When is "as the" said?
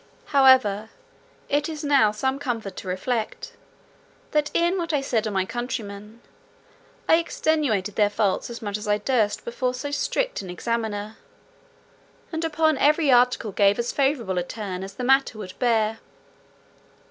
14.83-15.03